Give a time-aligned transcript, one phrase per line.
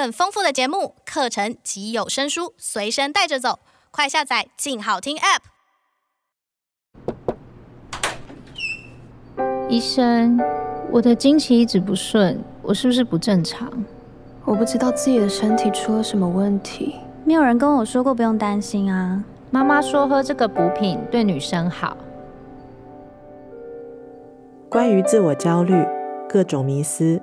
[0.00, 3.58] 更丰富的节目、课程及有声书随身带着走，
[3.90, 5.40] 快下载“静好听 ”App。
[9.68, 10.40] 医生，
[10.90, 13.70] 我的经期一直不顺，我是不是不正常？
[14.46, 16.96] 我不知道自己的身体出了什么问题。
[17.26, 19.22] 没有人跟我说过不用担心啊。
[19.50, 21.94] 妈妈说喝这个补品对女生好。
[24.70, 25.86] 关于自我焦虑，
[26.26, 27.20] 各种迷思。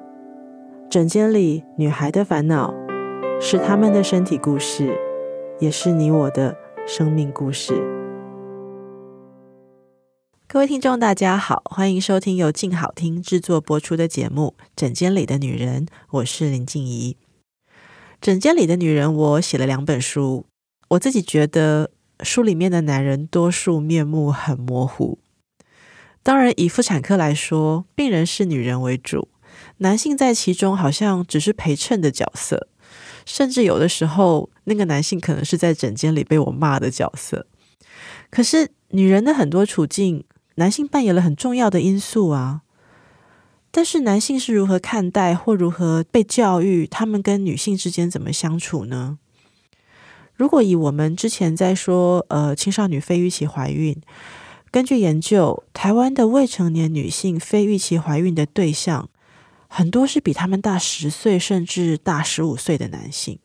[0.89, 2.73] 诊间里女孩的烦恼，
[3.41, 4.97] 是她们的身体故事，
[5.59, 6.55] 也是你我的
[6.87, 7.73] 生命故事。
[10.47, 17.17] 各位听众，大家好，欢迎收听由静好听制作播出的节目《诊间里的女人》，我是林静怡。
[18.21, 20.45] 《诊间里的女人》，我写了两本书，
[20.91, 25.19] 我自己觉得书里面的男人多数面目很模糊。
[26.23, 29.27] 当然，以妇产科来说，病人是女人为主。
[29.77, 32.67] 男性在其中好像只是陪衬的角色，
[33.25, 37.47] 甚至有的时候，那个男性可能是在诊间里被我骂的角色。
[38.29, 40.23] 可是女人的很多处境，
[40.55, 42.61] 男性扮演了很重要的因素啊。
[43.69, 49.19] 但是男性是如何看待或如何被教育，他们跟女性之间怎么相处呢？
[50.35, 53.99] 如果以我们之前在说，呃，青少女非预期怀孕，
[54.71, 59.09] 根据研究，台湾的未成年女性非预期怀孕的对象。
[59.67, 63.39] 很多是比他们大十岁甚至大十五岁的男性，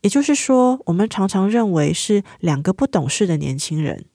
[0.00, 4.06] 也就是说，我们常常认为是两个不懂事的年轻人，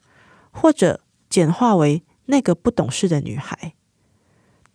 [0.51, 3.73] 或者简化为那个不懂事的女孩。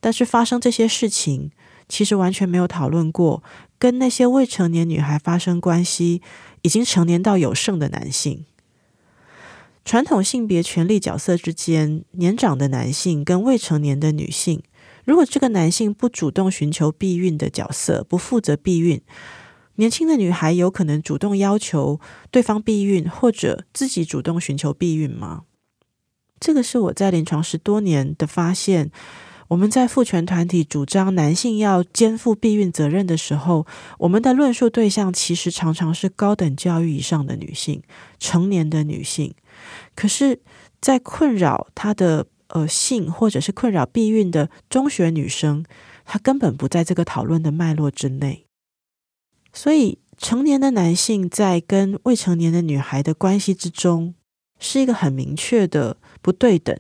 [0.01, 1.51] 但是发生这些事情，
[1.89, 3.43] 其实完全没有讨论过
[3.79, 6.23] 跟那些未成年女孩发生关系、
[6.63, 8.47] 已经成年到有剩的男性。
[9.85, 14.63] 传统性别权力角色之间，年长的男性跟未成年的女性。
[15.09, 19.01] 如果这个男性不主动寻求避孕的角色，不负责避孕，
[19.77, 21.99] 年轻的女孩有可能主动要求
[22.31, 25.45] 对方避孕，或者自己主动寻求避孕吗？
[26.39, 28.91] 这个是我在临床十多年的发现。
[29.49, 33.67] 我们在父权团体主张男性要肩负避孕责任的时候，
[34.01, 37.83] 我们的论述对象其实常常是高等教育以上的女性，
[38.19, 39.35] 成年的女性。
[39.97, 40.43] 可是，
[40.83, 42.27] 在困扰她的。
[42.49, 45.65] 呃，性或者是困扰避孕的中学女生，
[46.05, 48.47] 她根本不在这个讨论的脉络之内。
[49.53, 54.15] 所以，成年的男性在跟未成年的女孩的关系之中，
[54.59, 56.79] 是一个很明确的不对等。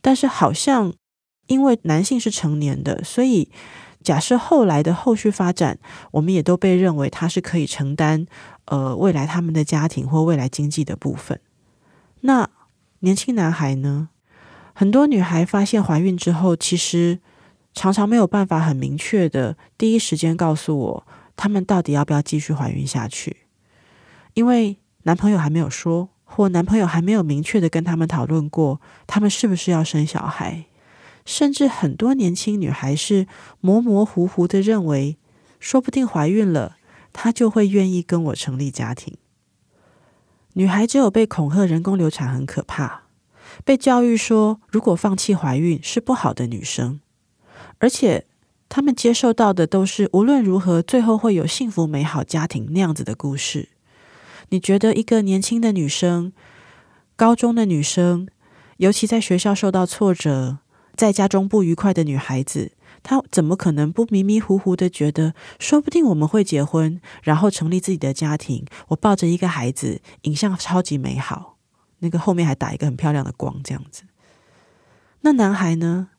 [0.00, 0.92] 但是，好像
[1.46, 3.50] 因为男性是成年的，所以
[4.02, 5.78] 假设后来的后续发展，
[6.12, 8.26] 我们也都被认为他是可以承担
[8.66, 11.40] 呃未来他们的家庭或未来经济的部分。
[12.20, 12.48] 那
[13.00, 14.10] 年轻男孩呢？
[14.78, 17.18] 很多女孩发现怀孕之后，其实
[17.72, 23.38] 常常没有办法很明确的第一时间告诉我，她们到底要不要继续怀孕下去，
[24.34, 30.66] 因为男朋友还没有说，或男朋友还没有明确的跟他们讨论过，他们是不是要生小孩，
[31.24, 33.26] 甚至很多年轻女孩是
[33.62, 35.16] 模模糊糊的认为，
[35.58, 36.76] 说不定怀孕了，
[37.14, 39.16] 她就会愿意跟我成立家庭。
[40.52, 43.05] 女孩只有被恐吓人工流产很可怕。
[43.64, 47.00] 被教育说，如果放弃怀孕是不好的女生，
[47.78, 48.26] 而且
[48.68, 53.68] 他们接受到的都是无论如何最后会有幸福美好家庭那样子的故事。
[54.50, 56.32] 你觉得一个年轻的女生，
[57.16, 58.28] 高中的女生，
[58.76, 60.58] 尤其在学校受到挫折，
[60.94, 62.72] 在家中不愉快的女孩子，
[63.02, 71.55] 她怎么可能不迷迷糊糊的觉得，说不定我们会结婚，然后成立自己的家庭，我抱着一个孩子，影像超级美好。
[71.98, 74.02] 那个后面还打一个很漂亮的光，这样子。
[75.22, 76.10] 那男孩呢？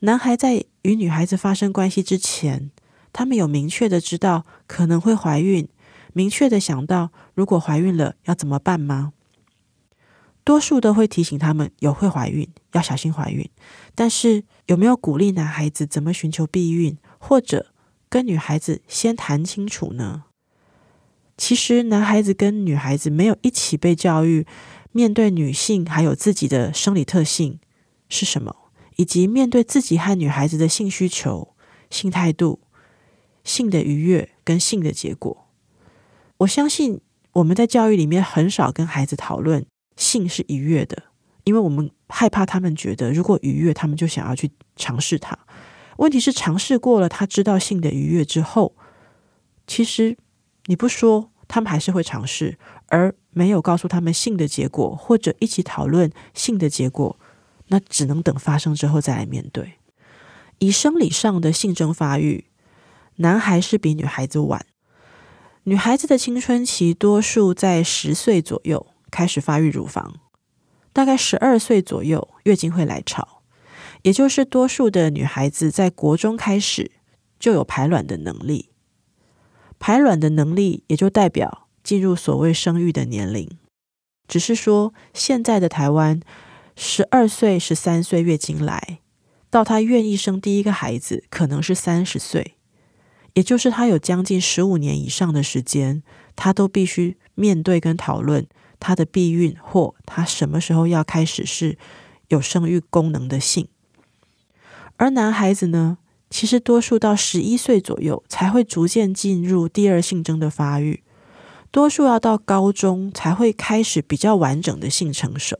[0.00, 2.70] 男孩在与女孩子发生关系之前，
[3.12, 5.66] 他们有明确的知道可能会怀孕，
[6.12, 9.12] 明确的想到如果怀孕了要怎么办吗？
[10.44, 13.48] 多数都会提醒他们有会怀孕，要小心怀孕。
[13.94, 17.72] 但是有没有鼓励男孩子怎么寻求避孕，或者
[18.10, 20.24] 跟女孩子先谈清楚呢？
[21.38, 24.46] 其实男孩子跟女孩子没有一起被教育。
[24.96, 27.58] 面对女性还有自己的生理特性
[28.08, 28.54] 是什么，
[28.94, 31.52] 以及面对自己和女孩子的性需求、
[31.90, 32.60] 性态度、
[33.42, 35.48] 性的愉悦跟性的结果，
[36.36, 37.00] 我相信
[37.32, 41.02] 我们在教育里面很少跟孩子讨论性是愉悦的，
[41.42, 45.36] 因为我们害怕他们觉得如果愉悦，他们就想要去尝试它。
[45.96, 48.76] 问题是尝试过了，他知道性的愉悦之后，
[49.66, 50.16] 其实
[50.66, 52.58] 你不说，他们还是会尝试，
[52.88, 53.14] 而。
[53.36, 57.18] 没有告诉他们性的结果，或者一起讨论性的结果，
[57.66, 59.72] 那只能等发生之后再来面对。
[60.60, 62.44] 以生理上的性征发育，
[63.16, 64.64] 男孩是比女孩子晚，
[65.64, 70.14] 女孩子的青春期多数在十岁左右开始发育乳房，
[70.92, 73.42] 大概十二岁左右月经会来潮，
[74.02, 76.92] 也就是多数的女孩子在国中开始
[77.40, 78.70] 就有排卵的能力。
[79.86, 83.50] 排卵的能力也就代表进入所谓生育的年龄，
[84.26, 86.22] 只是说现在的台湾
[86.74, 89.00] 十二岁、十三岁月经来，
[89.50, 92.54] 到她愿意生第一个孩子，可能是三十岁。
[93.34, 96.02] 也就是她有将近十五年以上的时间，
[96.34, 98.46] 她都必须面对跟讨论
[98.80, 101.76] 她的避孕或她什么时候要开始是
[102.28, 103.68] 有生育功能的性。
[104.96, 105.98] 而男孩子呢，
[106.30, 111.04] 其实多数到十一岁左右才会逐渐进入第二性征的发育，
[111.70, 115.58] 多数要到高中才会开始比较完整的性成熟。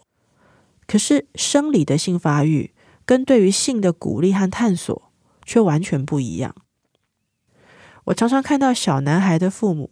[0.87, 2.75] 可是生理的性发育
[3.07, 5.11] 跟对于性的鼓励和探索
[5.47, 6.55] 却完全不一样。
[8.05, 9.91] 我常常看到小男孩的父母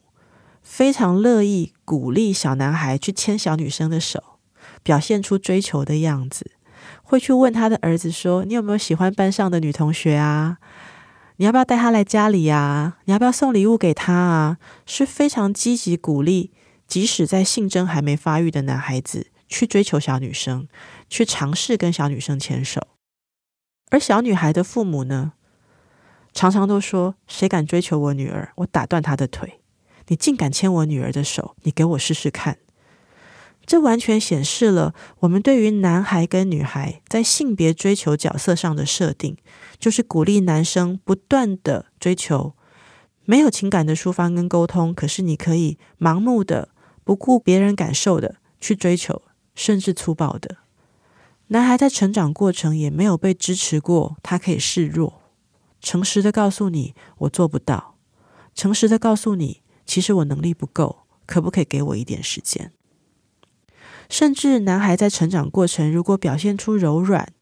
[0.62, 4.38] 非常乐意鼓励小男孩去牵小女生的手，
[4.82, 6.50] 表现出追求的样子，
[7.12, 10.56] 会去问他的儿子说：“你有没有喜欢班上的女同学啊？
[11.36, 12.96] 你要不要带她来家里呀？
[13.04, 14.56] 你要不要送礼物给她啊？”
[14.86, 16.52] 是非常积极鼓励，
[16.86, 20.66] 即使在性征还没发育的男孩子去追求小女生，
[21.10, 22.80] 去尝试跟小女生牵手。
[23.90, 25.34] 而小女孩的父母呢？
[26.32, 29.60] 常常都说：“谁敢追求我女儿，我打断他的腿。
[30.06, 32.56] 你竟敢牵我女儿的手，你给我试试看。”
[33.64, 39.36] 这完全显示了我们对于男孩跟女孩在性别追求角色上的设定，
[39.78, 42.54] 就是鼓励男生不断的追求，
[43.24, 46.70] 没有情感的抒发跟沟通，可是你可以盲目的、
[47.04, 49.22] 不顾别人感受的去追求，
[49.54, 50.56] 甚至粗暴的。
[51.48, 55.22] 男孩在成长过程也没有被支持过，他可以示弱。
[55.80, 57.96] 诚实的告诉你，我做不到。
[58.54, 62.72] 诚实的告诉你，其实我能力不够，可不可以给我一点时间？
[64.12, 67.32] 甚至男孩在成长过程，如果表现出柔软，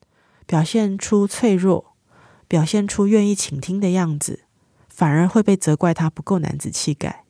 [0.46, 1.96] 表现出脆弱，
[2.46, 4.44] 表现出愿意倾听的样子，
[4.88, 7.24] 反而会被责怪他不够男子气概。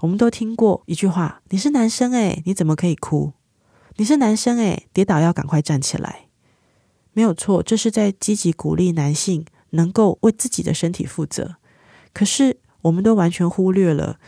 [0.00, 3.34] 我们都听过一句话：“你是男生诶，你怎么可以哭？
[3.98, 6.26] 你是男生诶，跌倒要赶快站起来。”
[7.14, 9.46] 没有错，这是在积极鼓励男性。
[9.70, 11.56] 能够为自己的身体负责，
[12.14, 14.18] 可是我们都完全忽略了，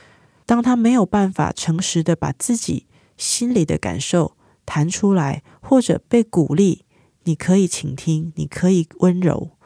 [0.45, 2.87] 当他没有办法诚实的把自己
[3.21, 6.87] 心里的感受谈出来，或者被鼓励，
[7.25, 9.59] 你可以倾听，你可以温柔，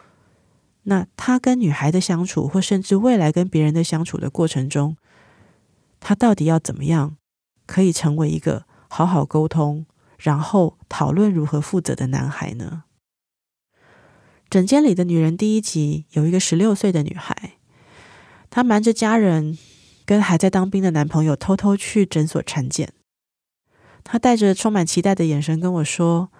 [0.82, 4.96] 那他跟女孩的相处，或甚至未来跟别人的相处的过程中，
[6.00, 7.16] 他到底要怎么样
[7.64, 9.86] 可以成为一个好好沟通，
[10.18, 12.82] 然后讨论如何负责的男孩呢？
[14.50, 17.54] 诊间里的女人第一集有一个十六岁的女孩，
[18.50, 19.56] 她瞒着家人，
[20.04, 22.92] 跟还在当兵的男朋友偷偷去诊所产检。
[24.04, 26.30] 她带着充满期待的眼神跟我说：“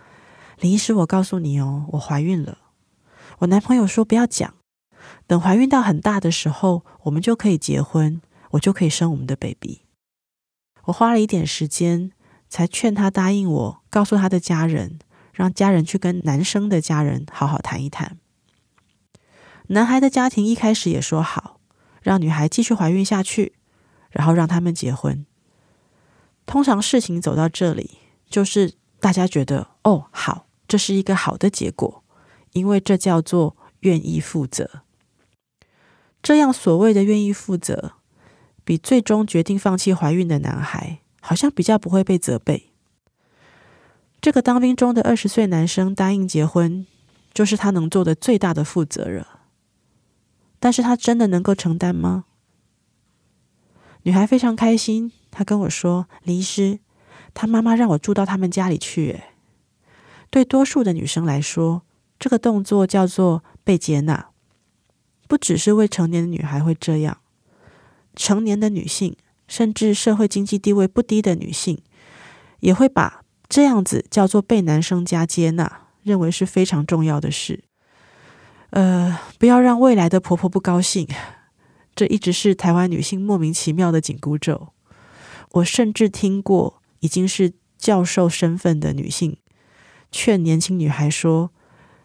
[0.61, 2.59] 林医师，我告诉你哦，我怀孕了。
[3.39, 4.55] 我男朋友说不要讲，
[5.27, 8.21] 等怀孕到很大的时候，我们就可以结婚，
[8.51, 9.81] 我就可以生我们的 baby。”
[10.85, 12.13] 我花了一点时间，
[12.49, 15.01] 才劝他答应我，告诉他的家人。
[15.37, 18.19] 让家人去跟男生的家人好好谈一谈。
[19.67, 21.59] 男孩的家庭一开始也说好，
[22.03, 23.55] 让女孩继续怀孕下去，
[24.11, 25.27] 然后让他们结婚。
[26.47, 27.99] 通常事情走到这里，
[28.29, 32.05] 就是大家觉得哦，好，这是一个好的结果，
[32.53, 34.83] 因为这叫做愿意负责。
[36.23, 37.93] 这样所谓的愿意负责，
[38.65, 42.71] 比最终决定放弃怀孕的男孩，好像比较不会被责备。
[44.21, 46.87] 这个当兵中的二十岁男生答应结婚，
[47.35, 49.41] 就是他能做的最大的负责了。
[50.59, 52.25] 但是他真的能够承担吗？
[54.05, 56.79] 女孩非常开心，他跟我说：“林师，
[57.35, 59.25] 他妈妈让我住到他们家里去。”诶，
[60.31, 61.83] 对多数的女生来说，
[62.21, 64.29] 这个动作叫做被接纳。
[65.27, 67.19] 不只是未成年的女孩会这样，
[68.15, 69.17] 成年的女性，
[69.49, 71.83] 甚至社会经济地位不低的女性，
[72.61, 73.23] 也会把。
[73.47, 77.65] 这样子叫做被男生家接纳，认为是非常重要的事。
[78.71, 81.07] 呃，不要让未来的婆婆不高兴，
[81.95, 84.74] 这一直是台湾女性莫名其妙的紧箍咒。
[85.55, 89.39] 我甚至听过已经是教授身份的女性
[90.11, 91.53] 劝年轻女孩说：“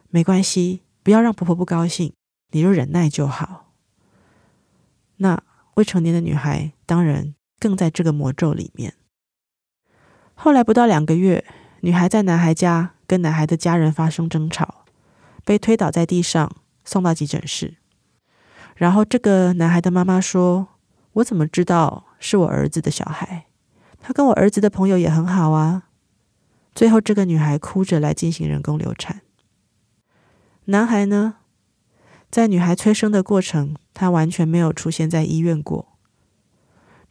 [0.10, 2.14] 没关系，不要让婆婆不高兴，
[2.52, 3.72] 你就忍耐就好。”
[5.18, 5.42] 那
[5.76, 8.94] 未成年的女孩当然更在这个魔咒里面。
[10.36, 11.44] 后来不到两个月，
[11.82, 14.86] 女孩在男孩家跟男孩的家人发生争吵，
[15.44, 17.78] 被推倒在地上，送到急诊室。
[18.76, 20.68] 然后这个男孩的妈妈说
[21.14, 23.48] ：“我怎么知道是我儿子的小孩？
[24.00, 25.90] 他跟我儿子的朋友也很好啊。
[26.76, 29.22] 最后，这个女孩哭着来进行人工流产。
[30.66, 31.38] 男孩呢，
[32.30, 35.98] 在女孩催生的过程，他完全没有出现在医院过。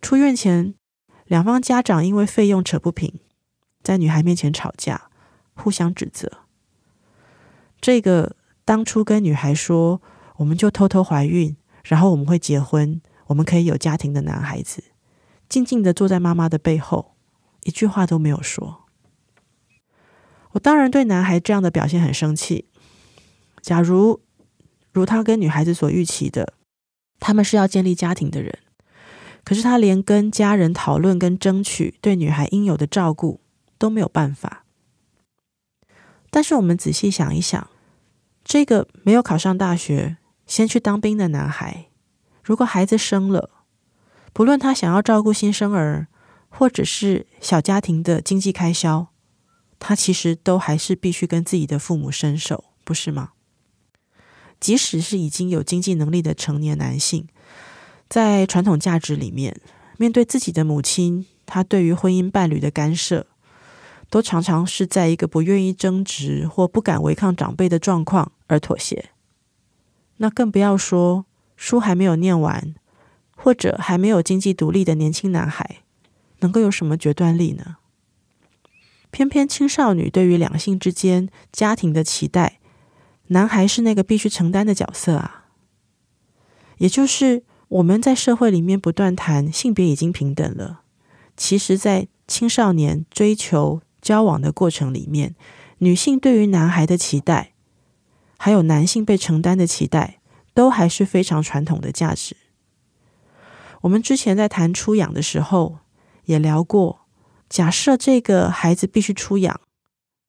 [0.00, 0.74] 出院前，
[1.26, 3.18] 两方家长因为费用扯不平，
[3.82, 5.10] 在女孩面前吵架，
[5.54, 6.30] 互相指责。
[7.80, 10.00] 这个当初跟女孩说，
[10.36, 14.84] 我们就偷偷怀孕，然后我们会结婚，我们可以有家庭的男孩子，
[15.48, 17.14] 静静的坐在妈妈的背后，
[17.62, 18.84] 一句话都没有说。
[20.52, 22.66] 我当然对男孩这样的表现很生气。
[23.60, 24.20] 假如
[24.92, 26.54] 如他跟女孩子所预期的，
[27.20, 28.58] 他们是要建立家庭的人，
[29.44, 33.40] 可是他连跟家人讨论跟争取对女孩应有的照顾
[33.78, 34.64] 都没有办法。
[36.30, 37.68] 但是我们仔细想一想，
[38.44, 41.88] 这个没有考上大学，先去当兵的男孩，
[42.42, 43.57] 如果孩子生了，
[44.38, 46.06] 不论他想要照顾新生儿，
[46.48, 49.08] 或者是小家庭的经济开销，
[49.80, 53.30] 他其实都还是必须跟自己的父母伸手，不是吗？
[54.60, 57.26] 即使是已经有经济能力的成年男性，
[58.08, 59.60] 在传统价值里面，
[59.96, 63.26] 面对自己的母亲，他对于婚姻伴侣的干涉，
[64.08, 69.10] 都常常是在一个不愿意争执或不敢违抗长辈的状况而妥协。
[70.18, 71.26] 那更不要说
[71.56, 72.76] 书还没有念完，
[73.40, 75.82] 或者还没有经济独立的年轻男孩，
[76.40, 77.76] 能够有什么决断力呢？
[79.10, 82.58] 偏偏青少女对于两性之间家庭的期待，
[83.28, 85.46] 男孩是那个必须承担的角色啊。
[86.78, 90.82] 也就是我们在社会里面不断谈性别已经平等了，
[91.36, 95.36] 其实，在青少年追求交往的过程里面，
[95.78, 97.52] 女性对于男孩的期待，
[98.36, 100.20] 还有男性被承担的期待，
[100.52, 102.36] 都还是非常传统的价值。
[103.82, 105.78] 我们之前在谈出养的时候，
[106.24, 107.06] 也聊过。
[107.48, 109.60] 假设这个孩子必须出养，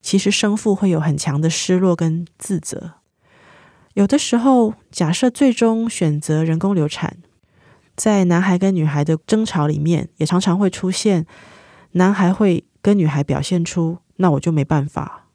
[0.01, 2.93] 其实生父会有很强的失落跟自责。
[3.95, 7.17] 有的时候，假设最终选择人工流产，
[7.97, 11.25] 在男孩跟女孩的争吵里面，也常常会出现，
[11.93, 15.27] 男孩会跟女孩表现出：“那我就没办法，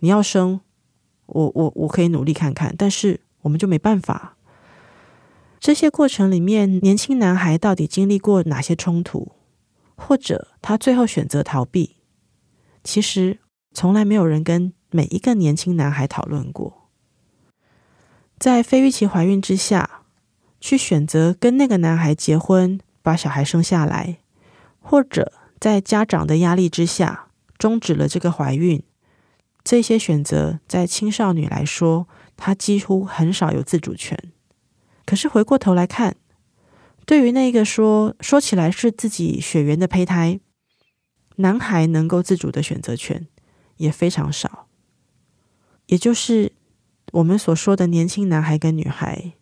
[0.00, 0.60] 你要生，
[1.26, 4.37] 我我我可以努力看看，但是我们就没办法。”
[5.60, 9.32] 这些过程里面，年轻男孩到底经历过哪些冲突？
[9.96, 11.96] 或者他最后选择逃避，
[12.84, 13.40] 其实
[13.72, 16.88] 从来没有人跟每一个年轻男孩讨论过。
[18.38, 20.02] 在非预期怀孕之下，
[20.60, 24.18] 去选择跟那个男孩结婚，把小孩生下来，
[24.78, 28.80] 或者在家长的压力之下终止了这个怀孕，
[29.64, 34.16] 这些选择在青少女来说，她几乎很少有自主权。
[35.08, 36.16] 可是回过头来看，
[37.06, 40.38] 对于那个说说起来是自己血缘的胚胎，
[41.36, 43.26] 男孩能够自主的选择权
[43.78, 44.68] 也非常少，
[45.86, 46.52] 也就是
[47.12, 49.32] 我们所说的年轻男孩跟女孩，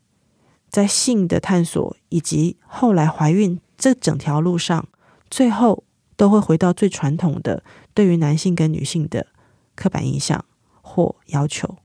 [0.70, 4.88] 在性的探索以及后来怀孕这整条路上，
[5.28, 5.82] 最后
[6.14, 9.26] 都会回到最传统的对于男性跟女性的
[9.74, 10.44] 刻板印象
[10.80, 11.78] 或要求。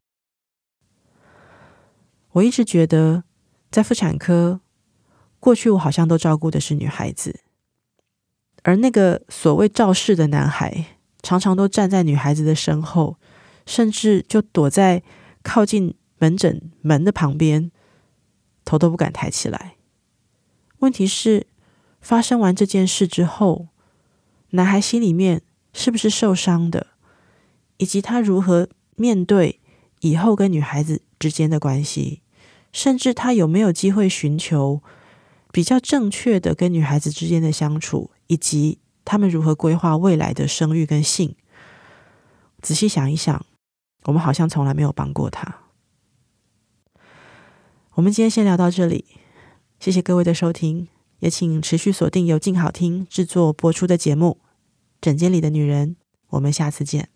[2.33, 3.23] 我一直觉得
[3.71, 4.61] 在妇产科。
[5.39, 7.39] 过去我好像都照顾的是女孩子，
[8.61, 13.17] 而那个所谓肇事的男孩，常常都站在女孩子的身后，
[13.65, 15.01] 甚至就躲在
[15.41, 17.71] 靠近门诊门的旁边，
[18.63, 19.77] 头都不敢抬起来。
[20.77, 21.47] 问题是，
[21.99, 23.69] 发生完这件事之后，
[24.51, 25.41] 男孩心里面
[25.73, 26.85] 是不是受伤的，
[27.77, 29.59] 以及他如何面对
[30.01, 32.20] 以后跟女孩子之间的关系，
[32.71, 34.81] 甚至他有没有机会寻求。
[35.53, 41.35] 比较正确的跟女孩子之间的相处，以及他们如何规划未来的生育跟性，
[42.61, 43.45] 仔细想一想，
[44.05, 45.57] 我们好像从来没有帮过他。
[47.95, 49.03] 我们今天先聊到这里，
[49.77, 50.87] 谢谢各位的收听，
[51.19, 54.39] 也请持续锁定由静好听制作播出的节目
[55.01, 55.89] 《枕间里的女人》，
[56.29, 57.09] 我们下次见。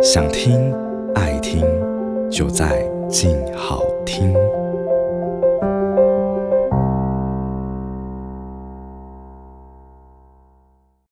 [0.00, 0.72] 想听
[1.16, 1.60] 爱听，
[2.30, 4.34] 就在静好听。